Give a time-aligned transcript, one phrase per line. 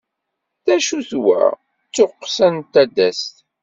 [0.65, 1.41] D acu-t wa?
[1.87, 3.33] D tuqqsa n tadast.